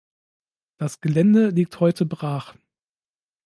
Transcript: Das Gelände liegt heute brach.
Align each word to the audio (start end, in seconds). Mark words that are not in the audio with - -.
Das 0.79 0.99
Gelände 1.01 1.49
liegt 1.49 1.79
heute 1.79 2.07
brach. 2.07 2.55